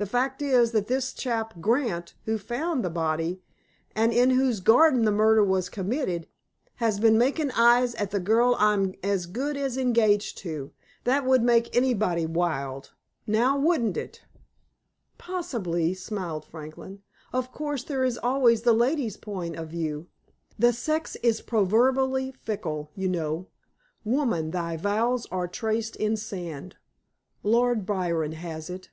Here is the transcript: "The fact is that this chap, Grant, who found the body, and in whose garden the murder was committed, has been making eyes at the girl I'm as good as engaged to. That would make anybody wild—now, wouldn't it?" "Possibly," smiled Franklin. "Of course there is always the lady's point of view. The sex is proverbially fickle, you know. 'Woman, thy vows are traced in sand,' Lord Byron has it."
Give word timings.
"The 0.00 0.06
fact 0.06 0.40
is 0.40 0.72
that 0.72 0.86
this 0.86 1.12
chap, 1.12 1.60
Grant, 1.60 2.14
who 2.24 2.38
found 2.38 2.82
the 2.82 2.88
body, 2.88 3.42
and 3.94 4.14
in 4.14 4.30
whose 4.30 4.60
garden 4.60 5.04
the 5.04 5.10
murder 5.12 5.44
was 5.44 5.68
committed, 5.68 6.26
has 6.76 6.98
been 6.98 7.18
making 7.18 7.50
eyes 7.50 7.94
at 7.96 8.10
the 8.10 8.18
girl 8.18 8.56
I'm 8.58 8.94
as 9.02 9.26
good 9.26 9.58
as 9.58 9.76
engaged 9.76 10.38
to. 10.38 10.72
That 11.04 11.26
would 11.26 11.42
make 11.42 11.76
anybody 11.76 12.24
wild—now, 12.24 13.58
wouldn't 13.58 13.98
it?" 13.98 14.22
"Possibly," 15.18 15.92
smiled 15.92 16.46
Franklin. 16.46 17.02
"Of 17.30 17.52
course 17.52 17.84
there 17.84 18.02
is 18.02 18.16
always 18.16 18.62
the 18.62 18.72
lady's 18.72 19.18
point 19.18 19.56
of 19.56 19.68
view. 19.68 20.06
The 20.58 20.72
sex 20.72 21.14
is 21.16 21.42
proverbially 21.42 22.30
fickle, 22.30 22.90
you 22.94 23.10
know. 23.10 23.48
'Woman, 24.04 24.52
thy 24.52 24.78
vows 24.78 25.26
are 25.30 25.46
traced 25.46 25.94
in 25.96 26.16
sand,' 26.16 26.76
Lord 27.42 27.84
Byron 27.84 28.32
has 28.32 28.70
it." 28.70 28.88